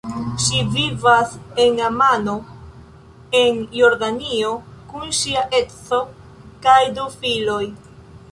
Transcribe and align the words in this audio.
Ŝi 0.43 0.59
vivas 0.75 1.33
en 1.65 1.75
Amano, 1.89 2.33
en 3.41 3.59
Jordanio, 3.79 4.55
kun 4.93 5.13
ŝia 5.19 5.43
edzo 5.61 6.01
kaj 6.67 6.79
du 6.97 7.07
filoj. 7.19 7.63